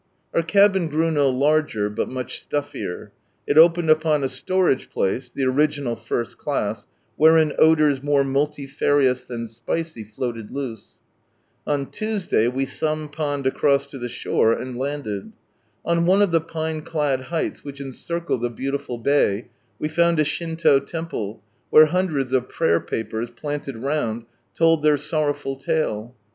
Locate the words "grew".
0.87-1.11